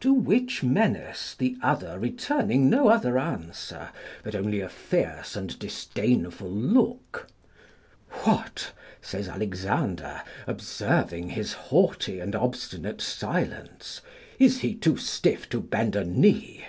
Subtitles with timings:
[0.00, 3.90] To which menace the other returning no other answer,
[4.24, 7.26] but only a fierce and disdainful look;
[8.24, 14.00] "What," says Alexander, observing his haughty and obstinate silence,
[14.38, 16.64] "is he too stiff to bend a knee!